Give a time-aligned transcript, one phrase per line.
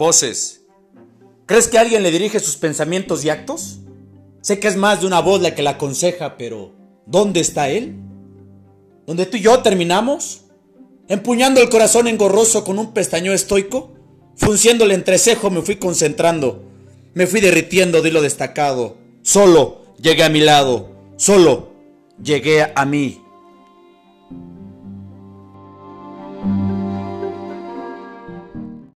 [0.00, 0.62] voces.
[1.44, 3.80] ¿Crees que alguien le dirige sus pensamientos y actos?
[4.40, 6.72] Sé que es más de una voz la que la aconseja, pero
[7.06, 7.96] ¿dónde está él?
[9.06, 10.44] ¿Dónde tú y yo terminamos?
[11.06, 13.92] Empuñando el corazón engorroso con un pestañeo estoico,
[14.36, 16.64] funciendo el entrecejo me fui concentrando,
[17.12, 18.96] me fui derritiendo de lo destacado.
[19.20, 21.72] Solo llegué a mi lado, solo
[22.22, 23.20] llegué a mí.